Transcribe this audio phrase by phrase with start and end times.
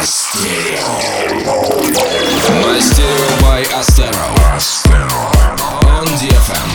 [0.00, 0.88] Мастерио
[3.42, 4.32] by Astero.
[5.84, 6.70] On DFM.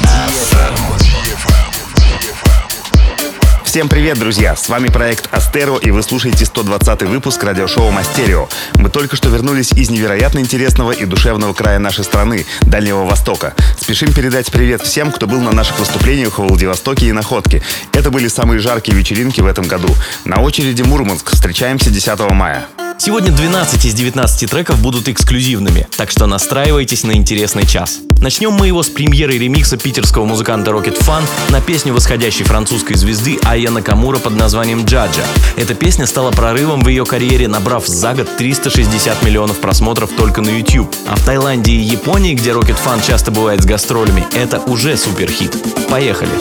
[3.63, 4.56] Всем привет, друзья!
[4.56, 8.47] С вами проект Астеро, и вы слушаете 120 выпуск радиошоу Мастерио.
[8.76, 13.55] Мы только что вернулись из невероятно интересного и душевного края нашей страны, Дальнего Востока.
[13.79, 17.63] Спешим передать привет всем, кто был на наших выступлениях в Владивостоке и Находке.
[17.91, 19.89] Это были самые жаркие вечеринки в этом году.
[20.26, 21.31] На очереди Мурманск.
[21.31, 22.68] Встречаемся 10 мая.
[22.98, 27.99] Сегодня 12 из 19 треков будут эксклюзивными, так что настраивайтесь на интересный час.
[28.22, 33.38] Начнем мы его с премьеры ремикса питерского музыканта Rocket Fun на песню восходящей французской звезды
[33.44, 35.23] Ая Накамура под названием «Джаджа».
[35.58, 40.50] Эта песня стала прорывом в ее карьере, набрав за год 360 миллионов просмотров только на
[40.50, 40.94] YouTube.
[41.08, 45.55] А в Таиланде и Японии, где Rocket Fun часто бывает с гастролями, это уже суперхит.
[45.89, 46.31] Поехали!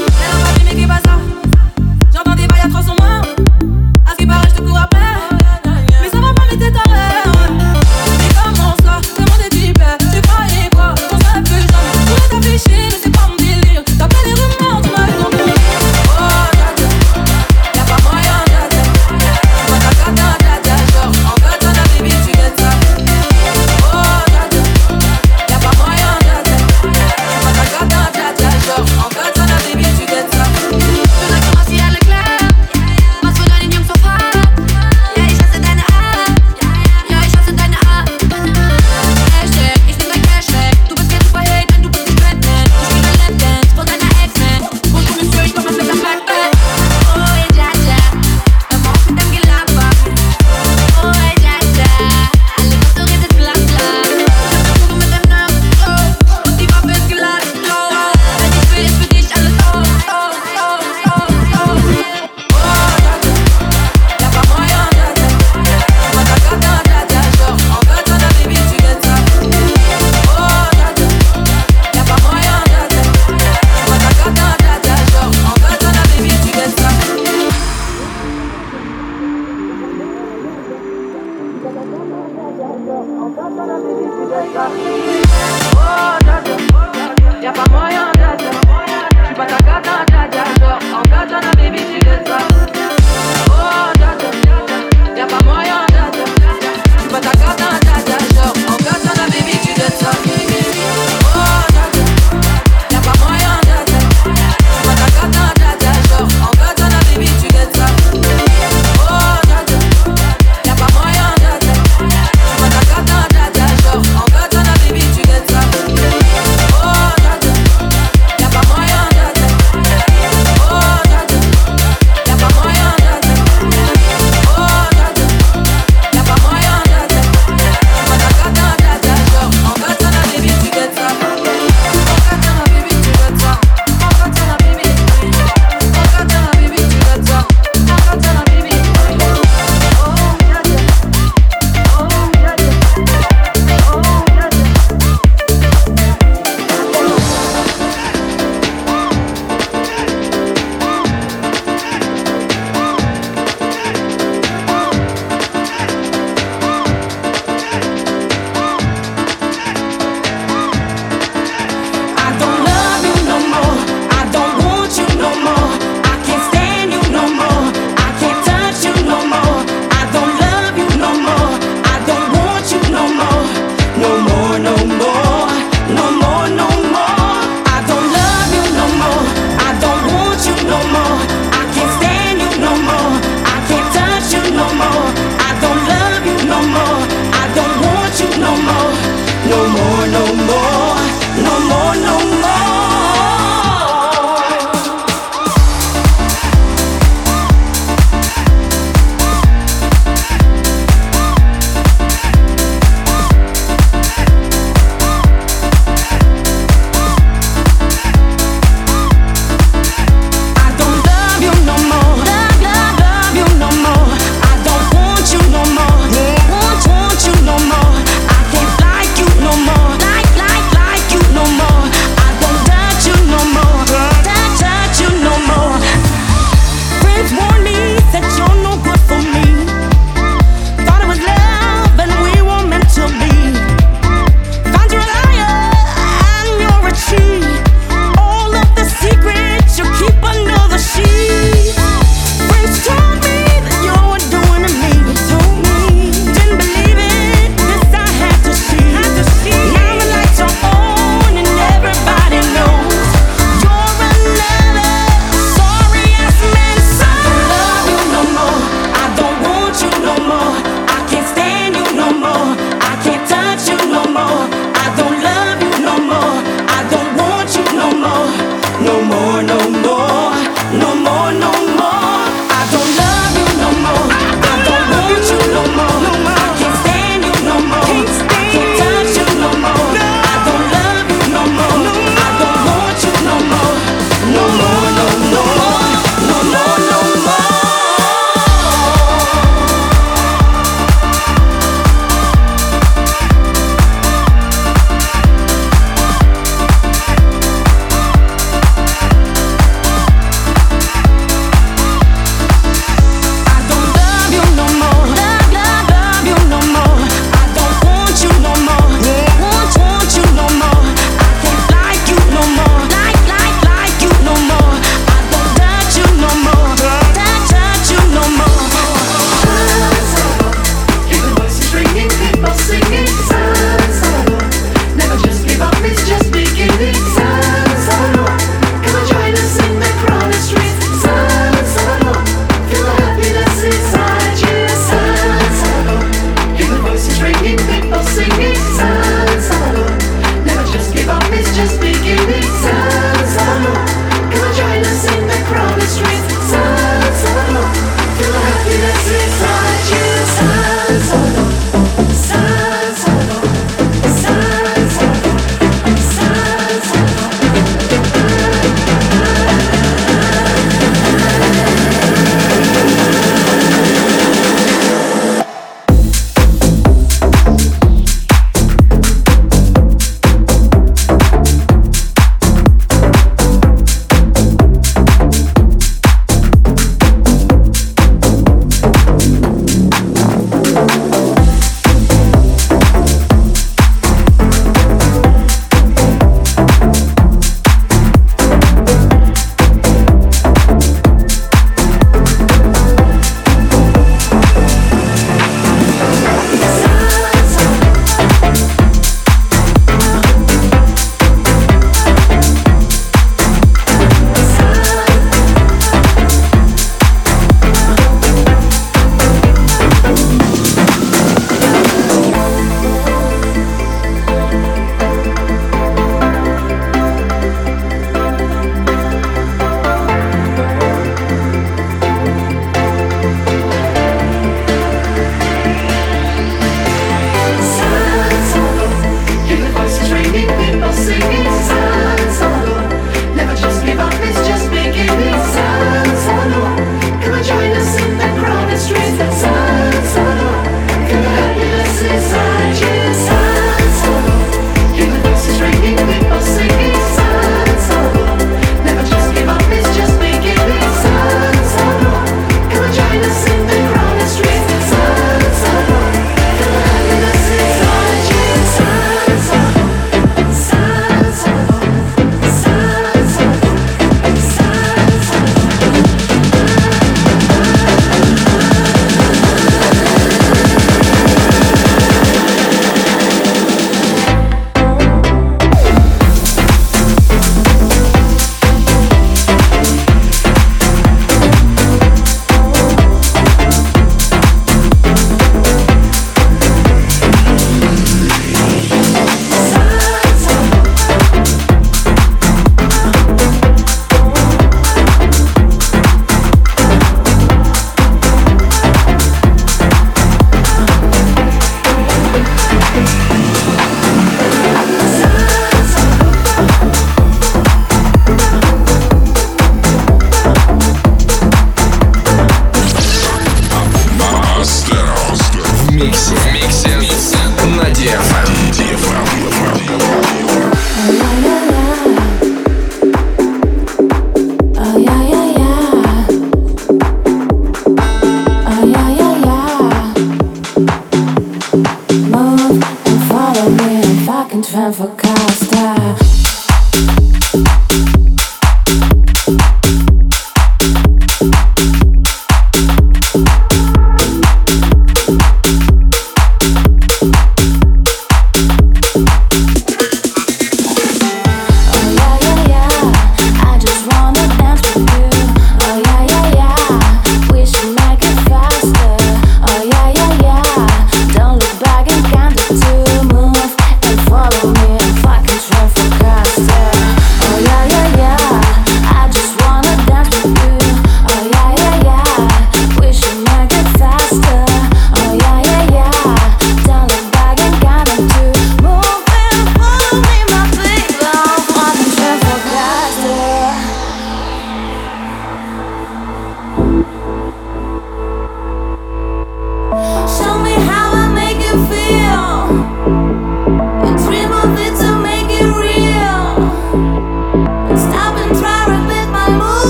[0.74, 1.34] J'entends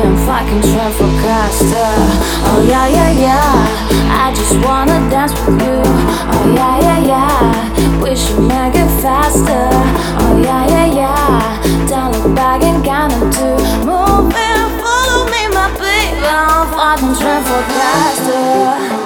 [0.00, 1.92] I'm fucking Travelcaster.
[2.50, 4.22] Oh yeah, yeah, yeah.
[4.24, 5.82] I just wanna dance with you.
[6.34, 8.02] Oh yeah, yeah, yeah.
[8.02, 9.68] We should make it faster.
[10.22, 11.86] Oh yeah, yeah, yeah.
[11.88, 13.56] Don't look back and count up two.
[13.86, 16.24] Move and follow me, my baby.
[16.24, 18.97] I'm fucking Travelcaster.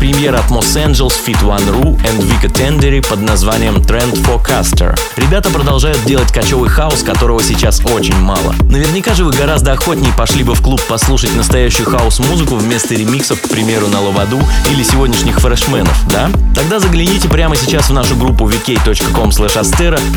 [0.00, 4.98] премьера от Moss Angels, Fit One Ru and Vika Tendery под названием Trend Forecaster.
[5.16, 8.54] Ребята продолжают делать кочевый хаос, которого сейчас очень мало.
[8.62, 13.48] Наверняка же вы гораздо охотнее пошли бы в клуб послушать настоящую хаос-музыку вместо ремиксов, к
[13.50, 14.40] примеру, на Ловаду
[14.70, 16.30] или сегодняшних фрешменов, да?
[16.54, 19.30] Тогда загляните прямо сейчас в нашу группу vk.com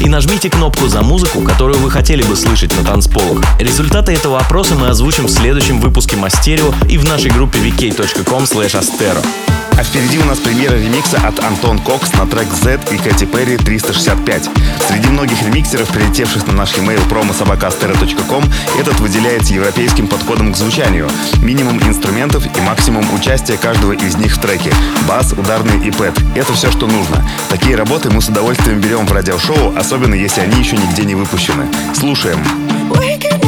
[0.01, 3.43] и нажмите кнопку за музыку, которую вы хотели бы слышать на танцполах.
[3.59, 9.23] Результаты этого опроса мы озвучим в следующем выпуске Мастерио и в нашей группе vk.com astero.
[9.77, 13.57] А впереди у нас премьера ремикса от Антон Кокс на трек Z и Кэти Перри
[13.57, 14.49] 365.
[14.87, 18.43] Среди многих ремиксеров, прилетевших на наш e-mail promosobakastera.com,
[18.79, 21.09] этот выделяется европейским подходом к звучанию.
[21.41, 24.71] Минимум инструментов и максимум участия каждого из них в треке.
[25.07, 26.13] Бас, ударный и пэт.
[26.35, 27.27] Это все, что нужно.
[27.49, 31.67] Такие работы мы с удовольствием берем в радиошоу, особенно если они еще нигде не выпущены.
[31.95, 32.43] Слушаем.
[32.89, 33.42] Wake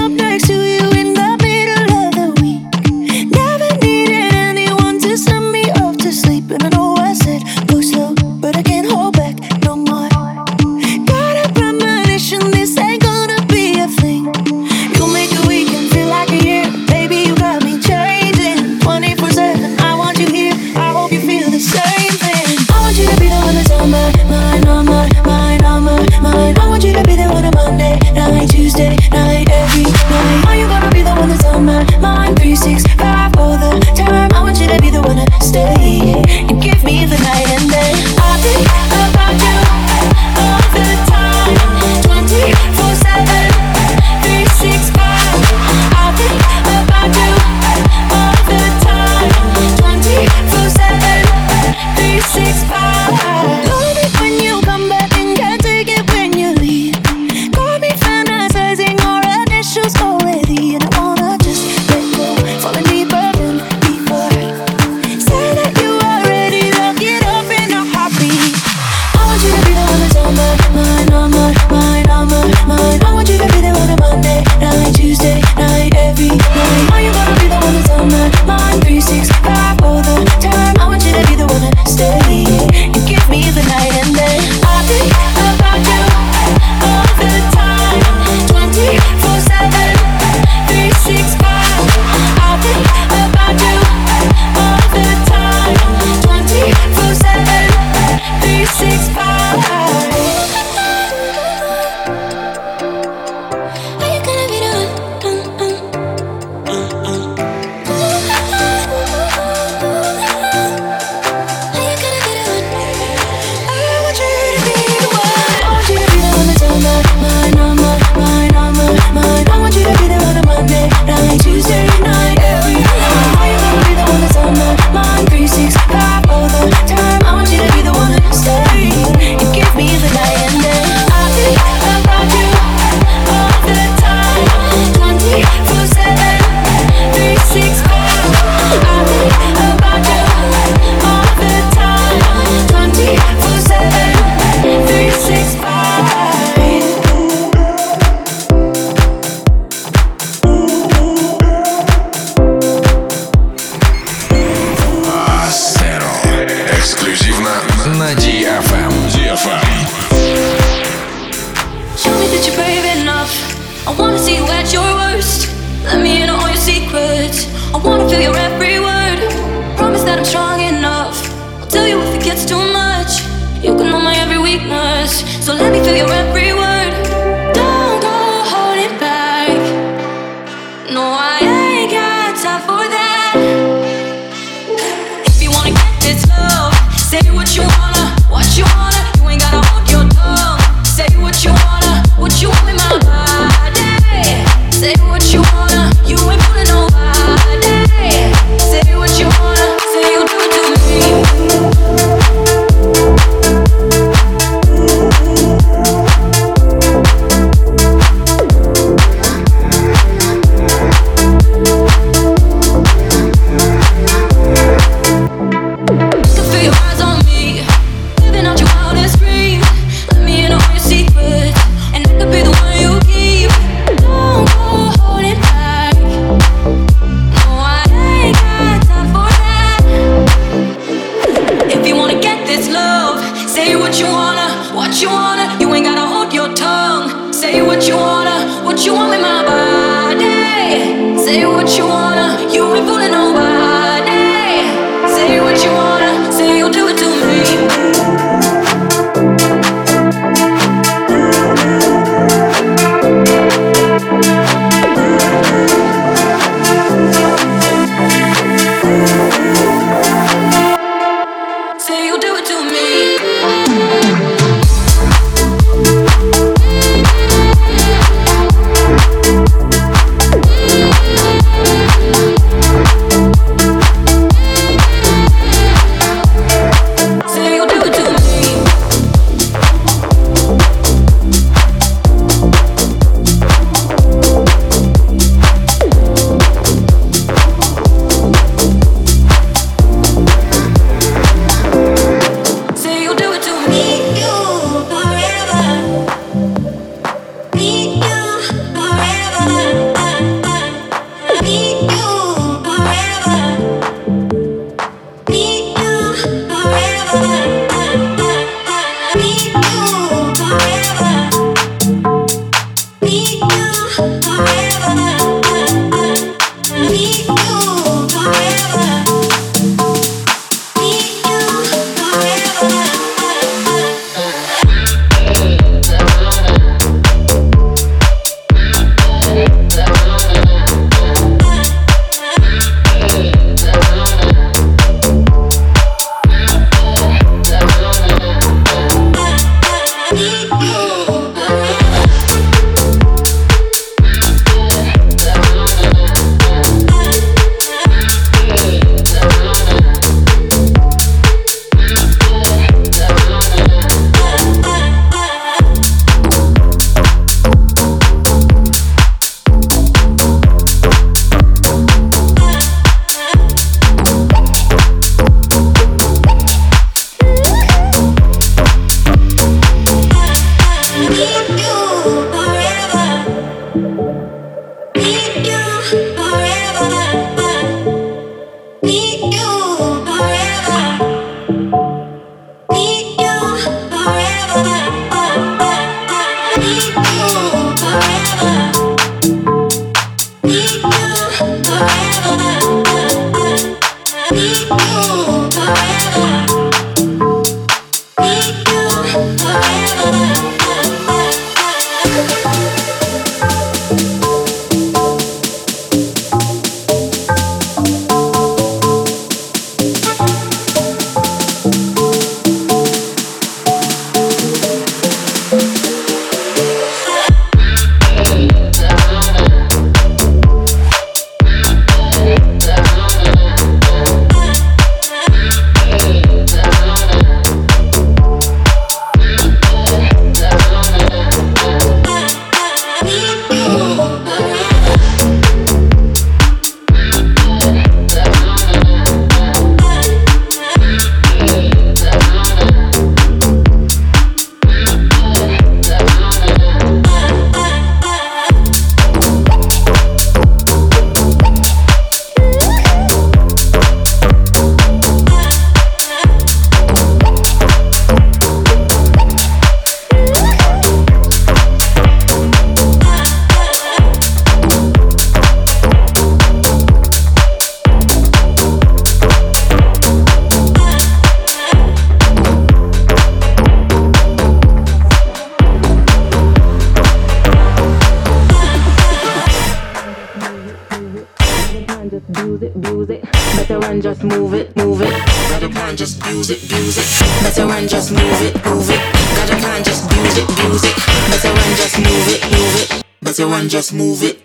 [493.69, 494.44] just move it.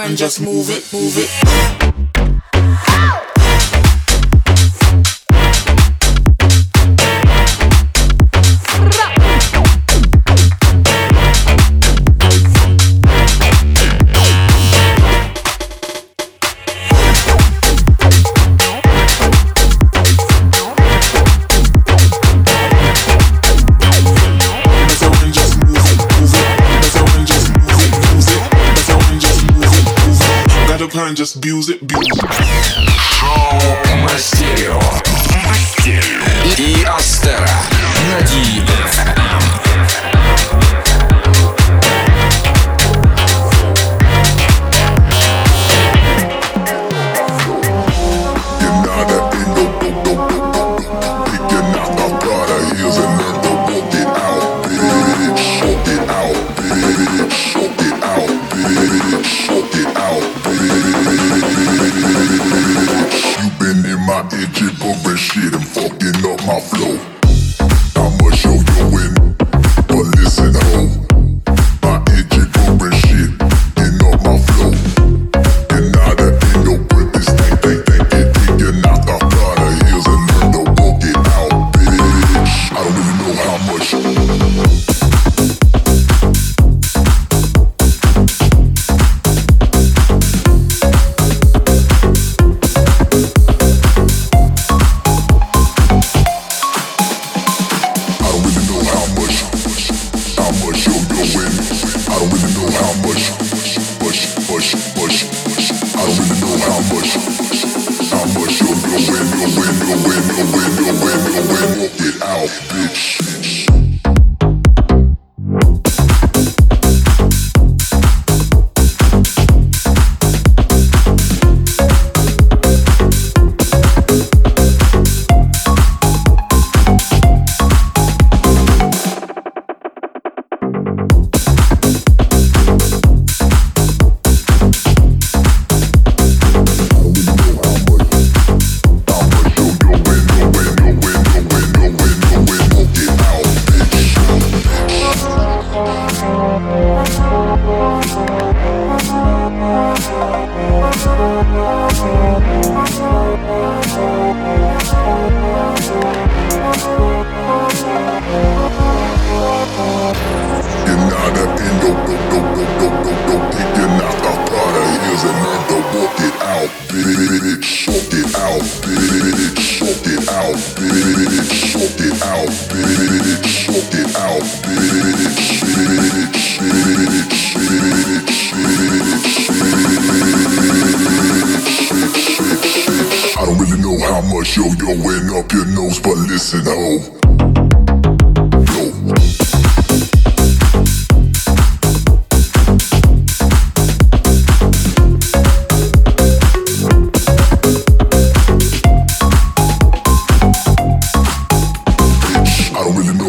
[0.00, 1.91] and just move it, move it.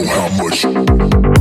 [0.08, 1.33] how much.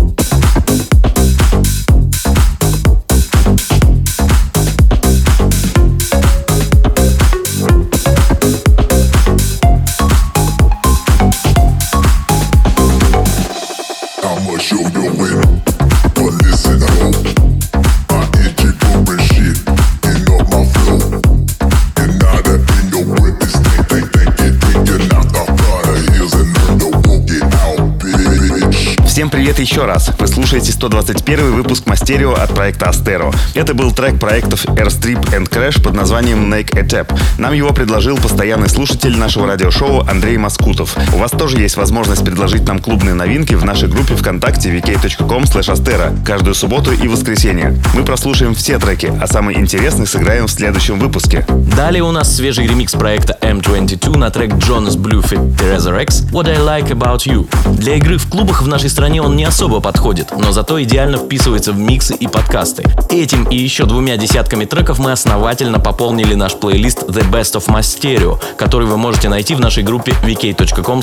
[30.53, 33.33] Слушаете 121 выпуск Мастерио от проекта Астеро.
[33.55, 37.19] Это был трек проектов Airstrip and Crash под названием Make a Tap.
[37.39, 40.95] Нам его предложил постоянный слушатель нашего радиошоу Андрей Маскутов.
[41.15, 46.23] У вас тоже есть возможность предложить нам клубные новинки в нашей группе ВКонтакте vk.com astero
[46.23, 47.75] каждую субботу и воскресенье.
[47.95, 51.47] Мы прослушаем все треки, а самый интересный сыграем в следующем выпуске.
[51.49, 56.59] Далее у нас свежий ремикс проекта M22 на трек Jonas Bluefit Teresa Rex What I
[56.59, 57.49] Like About You.
[57.75, 61.73] Для игры в клубах в нашей стране он не особо подходит, но зато идеально вписывается
[61.73, 62.85] в миксы и подкасты.
[63.09, 68.41] Этим и еще двумя десятками треков мы основательно пополнили наш плейлист The Best of Masterio,
[68.57, 71.03] который вы можете найти в нашей группе vk.com.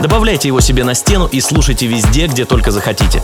[0.00, 3.22] Добавляйте его себе на стену и слушайте везде, где только захотите.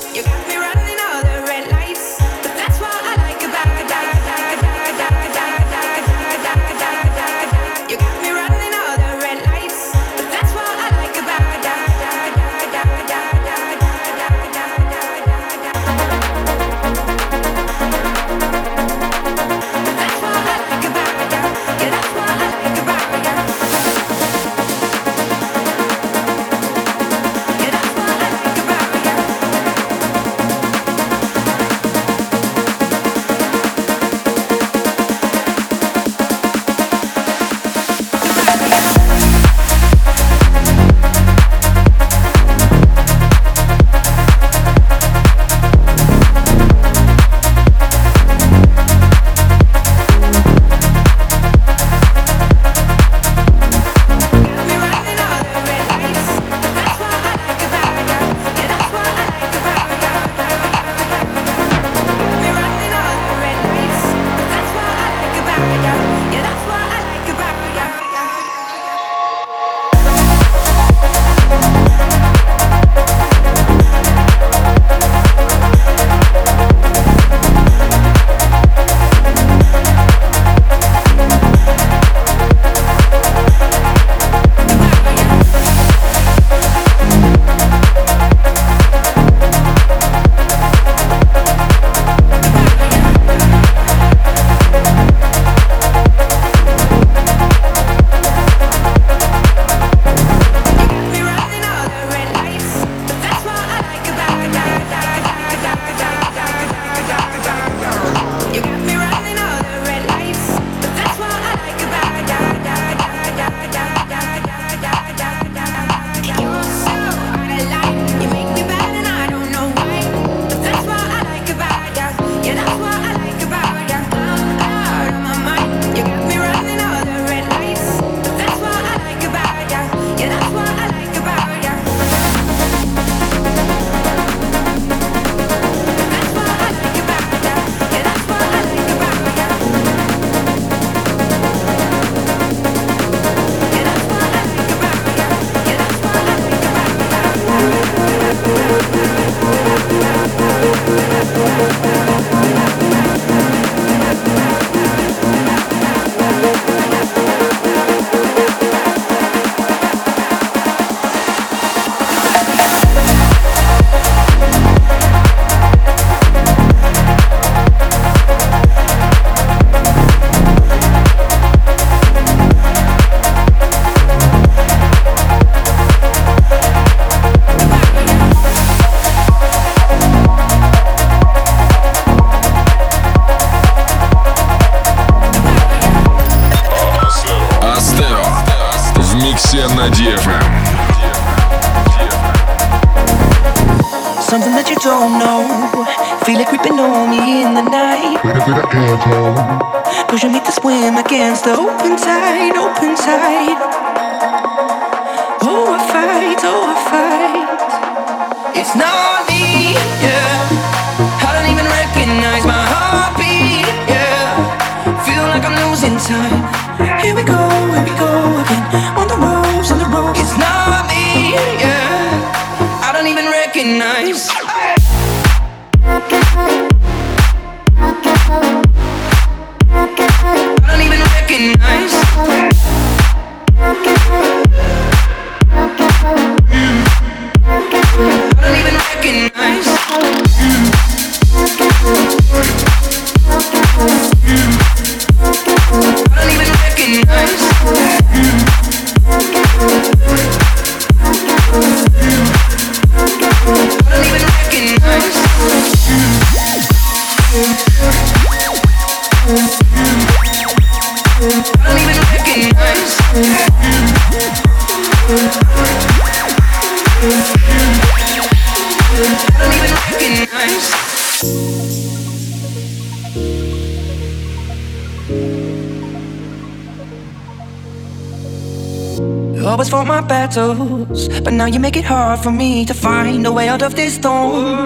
[280.09, 283.75] Battles, but now you make it hard for me to find a way out of
[283.75, 284.57] this storm.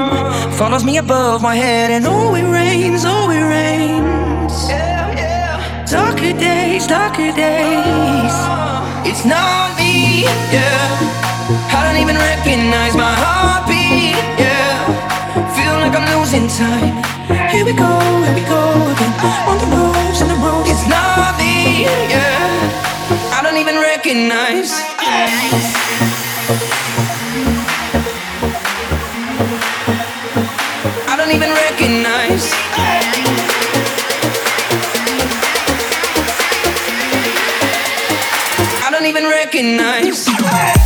[0.52, 4.68] Follows me above my head, and oh, it rains, oh, it rains.
[5.90, 8.34] Darker days, darker days.
[9.08, 10.98] It's not me, yeah.
[11.72, 14.84] I don't even recognize my heartbeat, yeah.
[15.56, 17.02] Feel like I'm losing time.
[17.48, 17.92] Here we go,
[18.24, 19.14] here we go again.
[19.48, 20.70] On the roads, on the roads.
[20.70, 22.37] It's not me, yeah.
[24.08, 24.72] Recognize.
[31.06, 32.50] I don't even recognize.
[38.82, 40.77] I don't even recognize.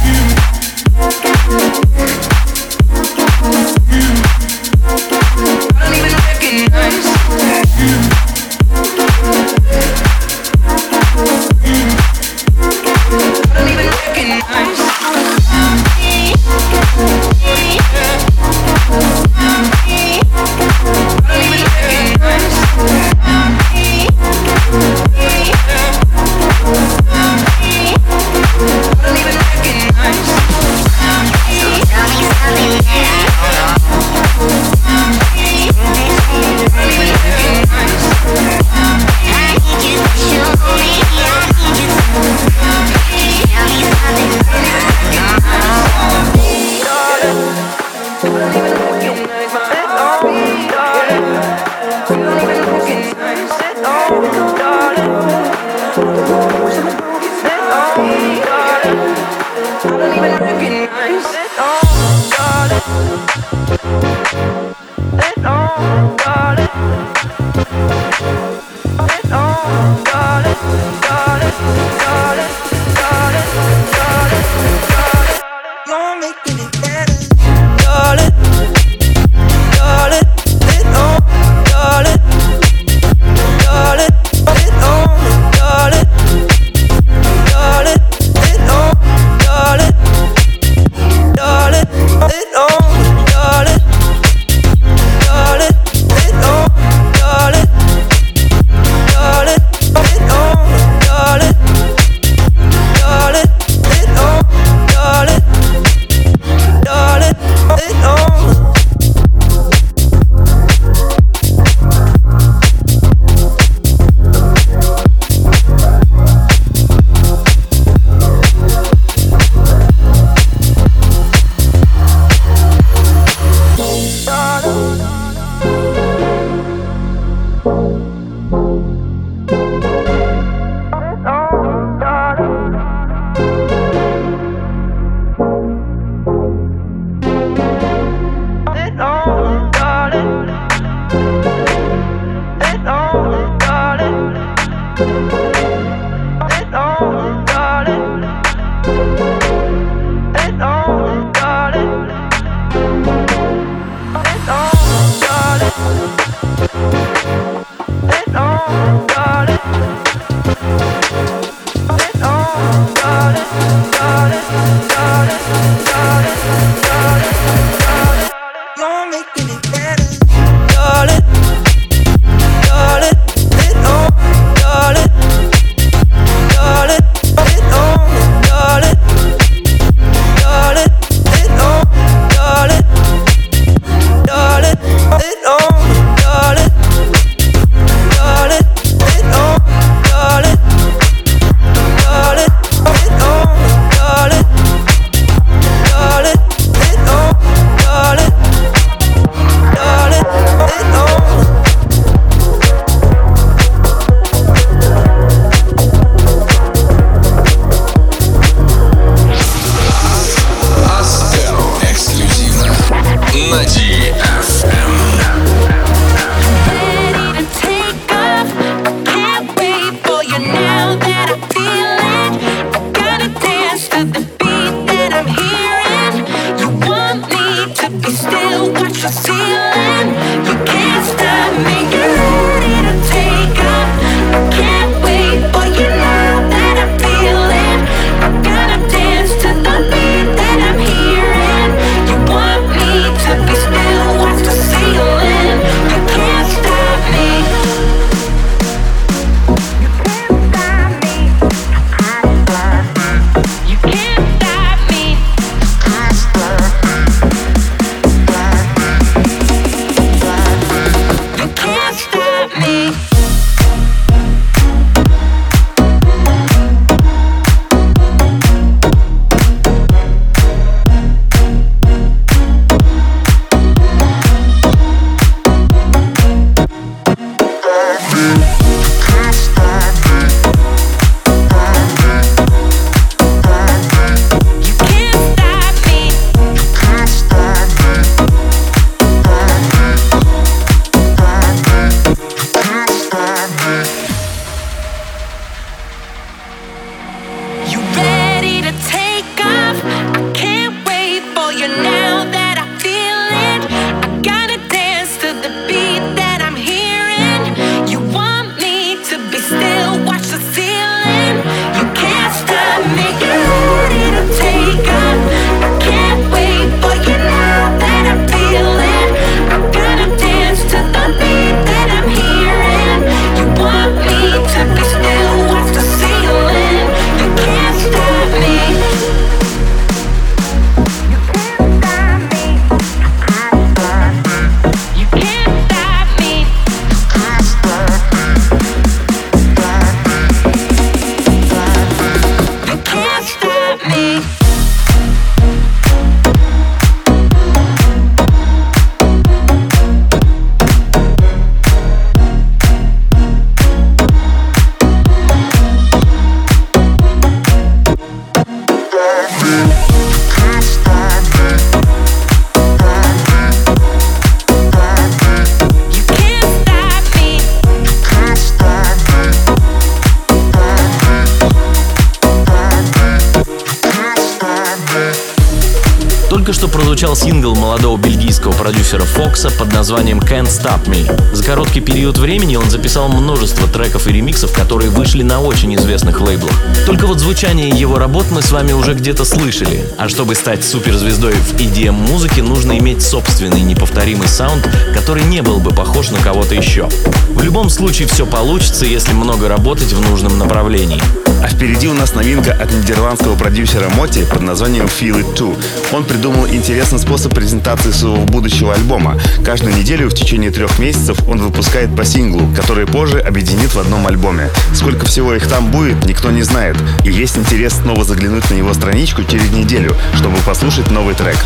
[379.83, 381.22] Названием Can't Stop Me.
[381.43, 386.21] За короткий период времени он записал множество треков и ремиксов, которые вышли на очень известных
[386.21, 386.53] лейблах.
[386.87, 389.85] Только вот звучание его работ мы с вами уже где-то слышали.
[389.99, 395.73] А чтобы стать суперзвездой в EDM-музыке, нужно иметь собственный неповторимый саунд, который не был бы
[395.73, 396.89] похож на кого-то еще.
[397.31, 401.03] В любом случае все получится, если много работать в нужном направлении.
[401.43, 405.61] А впереди у нас новинка от нидерландского продюсера Моти под названием Feel It Too.
[405.93, 409.21] Он придумал интересный способ презентации своего будущего альбома.
[409.45, 414.07] Каждую неделю в течение трех месяцев он выпускает по синглу, который позже объединит в одном
[414.07, 414.51] альбоме.
[414.75, 416.77] Сколько всего их там будет, никто не знает.
[417.05, 421.37] И есть интерес снова заглянуть на его страничку через неделю, чтобы послушать новый трек.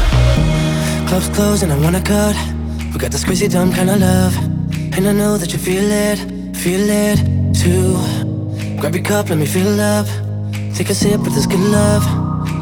[10.77, 12.05] Take a sip of this good love.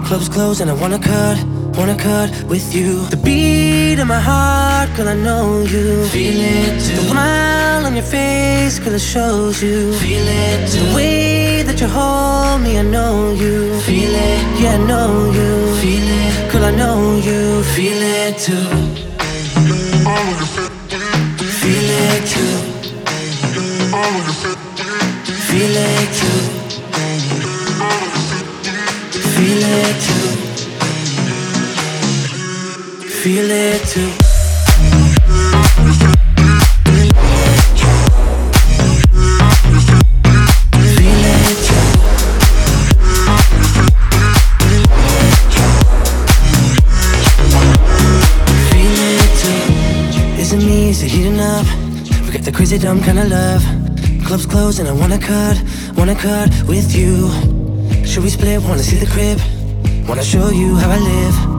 [0.06, 1.36] Club's closed and I wanna cut,
[1.76, 3.06] wanna cut with you.
[3.06, 6.06] The beat in my heart, girl, I know you.
[6.06, 6.96] Feel it too.
[6.96, 9.92] The smile on your face, girl, it shows you.
[9.94, 10.80] Feel it too.
[10.80, 13.80] The way that you hold me, I know you.
[13.80, 15.50] Feel it, yeah, I know you.
[15.82, 17.62] Feel it, girl, I know you.
[17.74, 18.68] Feel it too.
[21.60, 22.56] Feel it too.
[25.48, 26.23] Feel it too.
[51.40, 51.64] Up?
[52.26, 53.62] We got the crazy dumb kind of love.
[54.26, 55.56] Club's closed and I wanna cut,
[55.96, 57.30] wanna cut with you.
[58.04, 58.60] Should we split?
[58.62, 59.40] Wanna see the crib?
[60.06, 61.53] Wanna show you how I live?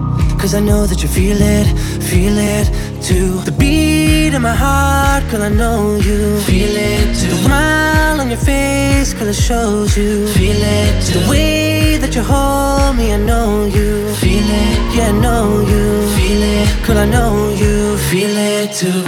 [0.46, 1.66] Cause I know that you feel it,
[2.04, 2.70] feel it
[3.02, 3.42] too.
[3.46, 7.30] The beat in my heart, girl, I know you feel it too.
[7.30, 11.18] The smile on your face, girl, it shows you feel it too.
[11.18, 16.08] The way that you hold me, I know you feel it, yeah, I know you
[16.16, 16.70] feel it.
[16.86, 19.04] Girl, I know you feel it too.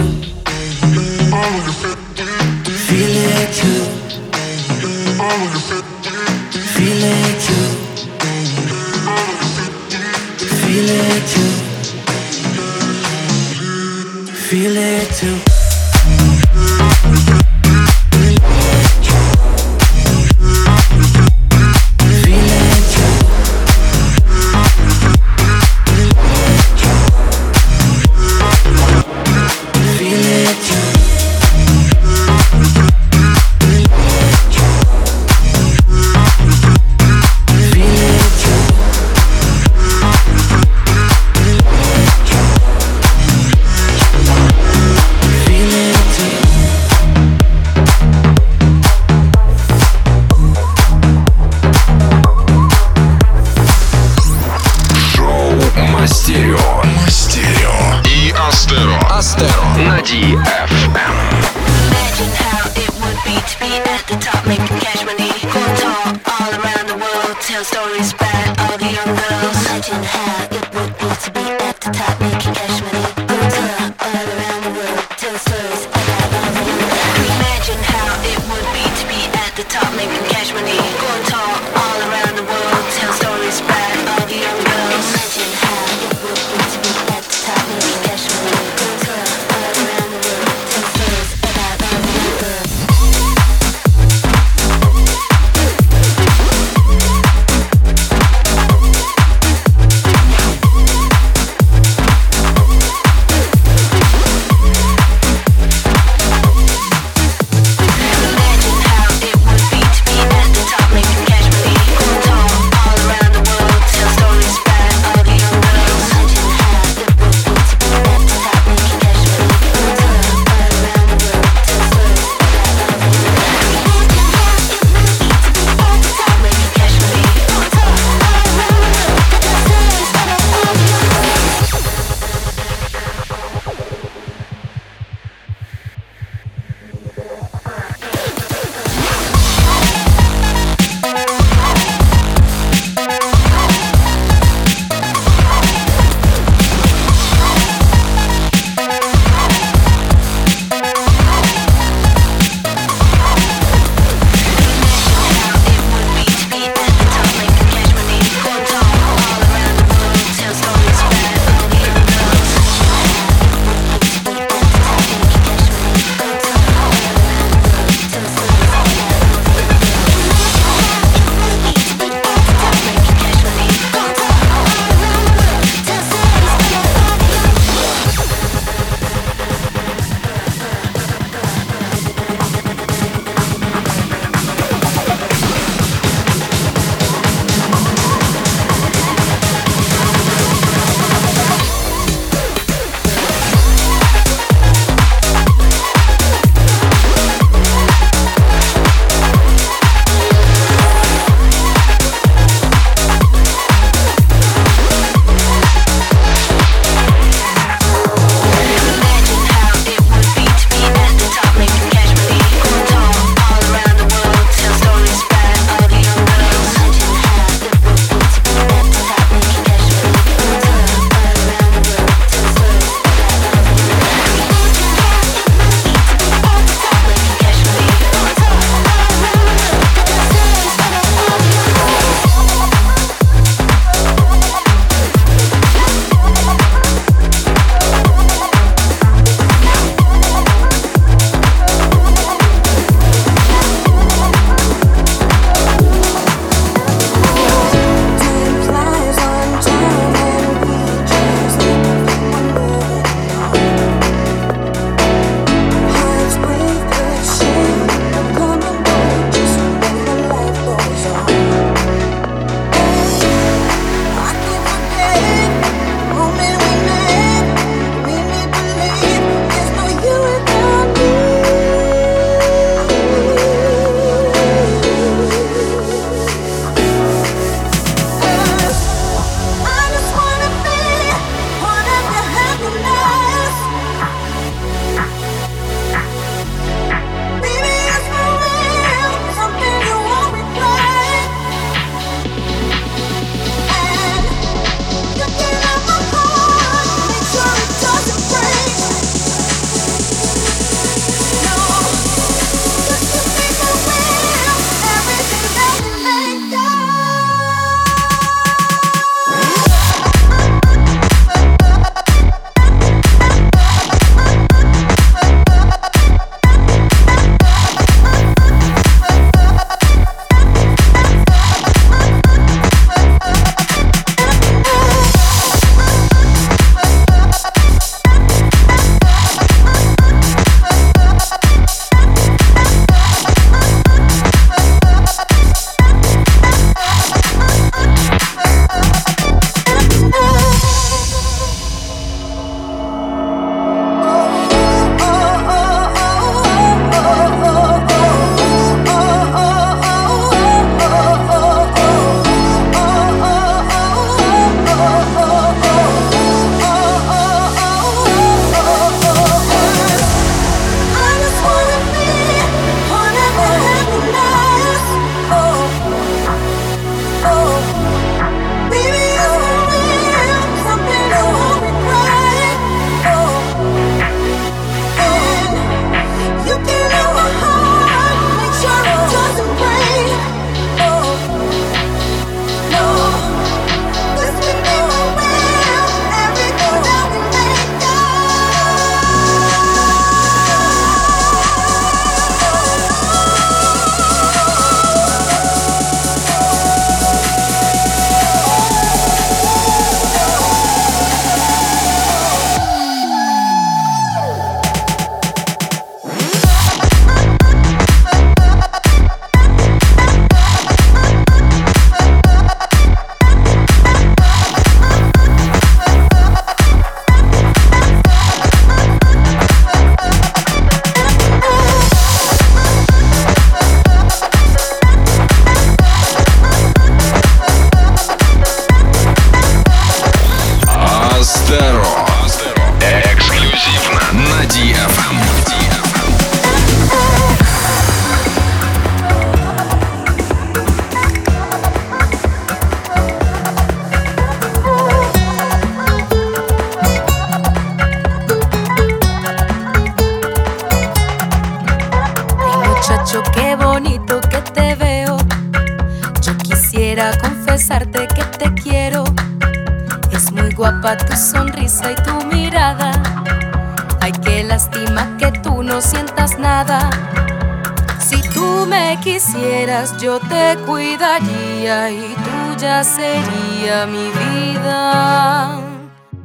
[469.07, 475.61] Quisieras, yo te cuidaría y tuya sería mi vida.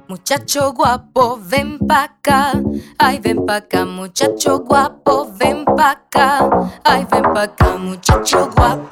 [0.09, 2.53] Muchacho guapo, ven pa' acá.
[2.99, 6.51] Ay, ven pa' acá, muchacho guapo, ven pa' acá.
[6.83, 8.92] Ay, ven pa' acá, muchacho guapo,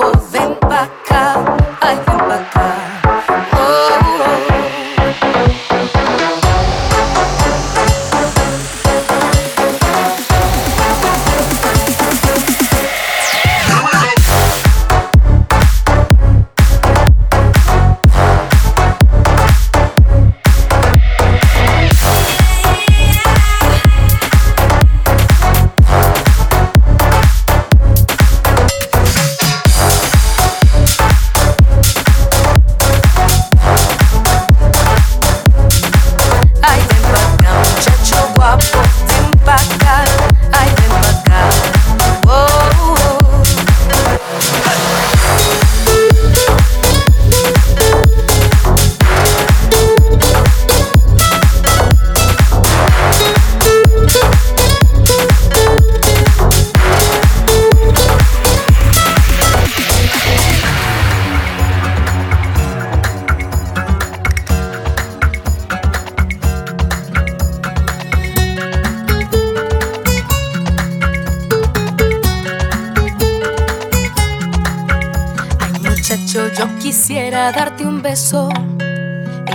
[77.11, 78.48] quisiera darte un beso.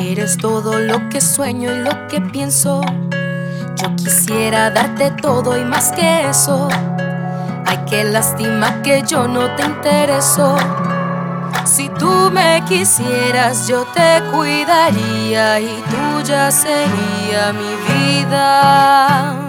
[0.01, 2.81] Eres todo lo que sueño y lo que pienso.
[3.77, 6.67] Yo quisiera darte todo y más que eso.
[7.65, 10.57] Ay, qué lástima que yo no te intereso.
[11.63, 19.44] Si tú me quisieras, yo te cuidaría y tuya sería mi vida.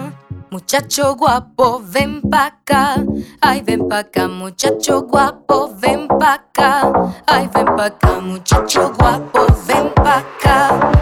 [0.51, 2.97] Muchacho guapo, ven pa' acá.
[3.40, 6.92] Ay, ven pa' acá, muchacho guapo, ven pa' acá.
[7.26, 10.95] Ay, ven pa' acá, muchacho guapo, ven pa' acá.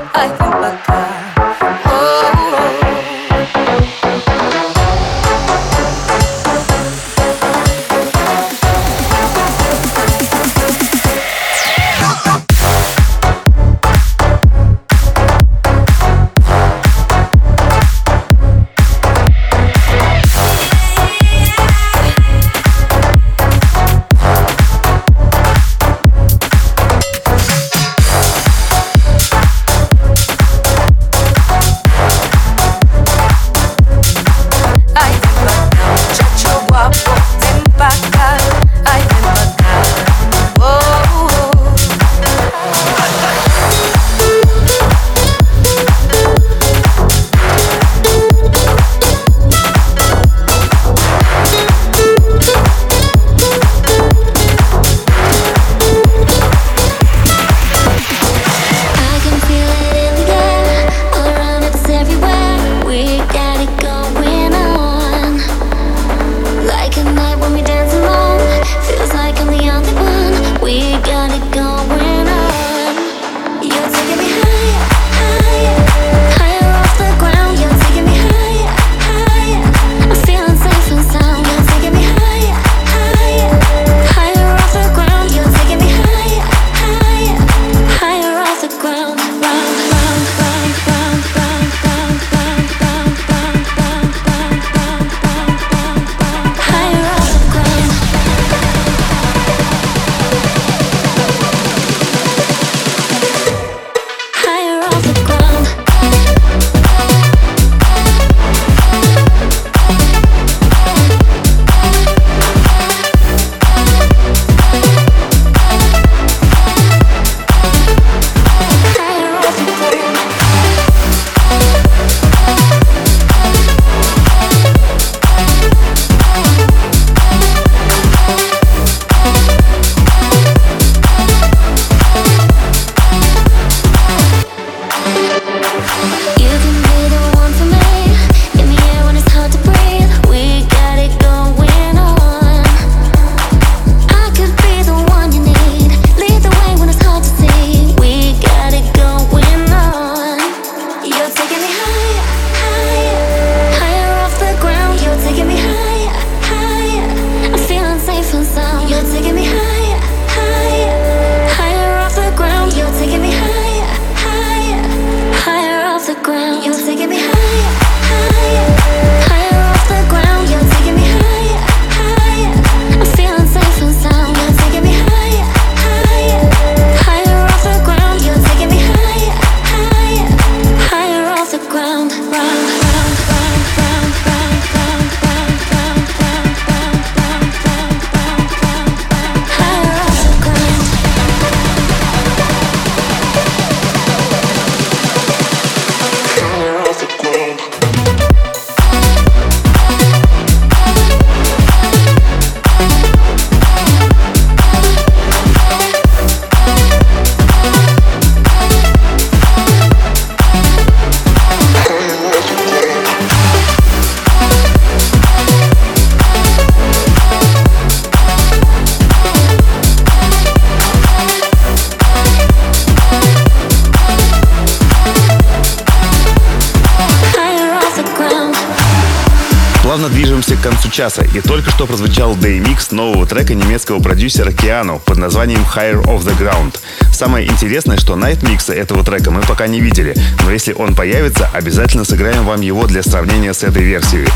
[231.34, 236.38] И только что прозвучал Day-микс нового трека немецкого продюсера Киану под названием Higher of the
[236.38, 236.76] Ground.
[237.12, 240.14] Самое интересное, что найт-микса этого трека мы пока не видели,
[240.44, 244.28] но если он появится, обязательно сыграем вам его для сравнения с этой версией.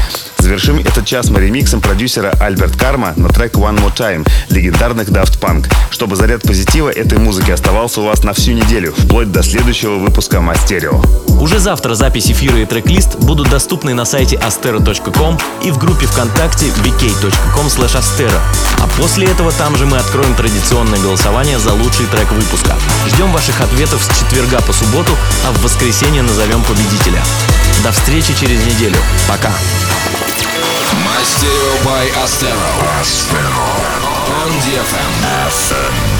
[0.49, 5.39] Завершим этот час мы ремиксом продюсера Альберт Карма на трек One More Time легендарных Daft
[5.39, 9.97] Punk, чтобы заряд позитива этой музыки оставался у вас на всю неделю, вплоть до следующего
[9.97, 11.03] выпуска Мастерио.
[11.39, 16.69] Уже завтра запись эфира и трек-лист будут доступны на сайте astero.com и в группе ВКонтакте
[16.69, 18.41] vk.com astero.
[18.79, 22.75] А после этого там же мы откроем традиционное голосование за лучший трек выпуска.
[23.07, 25.13] Ждем ваших ответов с четверга по субботу,
[25.47, 27.23] а в воскресенье назовем победителя.
[27.85, 28.97] До встречи через неделю.
[29.29, 29.53] Пока.
[31.85, 32.71] by Astero.
[33.01, 33.67] Astero.
[34.39, 35.13] On DFM.
[35.51, 36.18] FM.